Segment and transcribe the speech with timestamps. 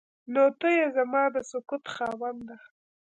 [0.33, 2.55] نو ته ای زما د سکوت خاونده.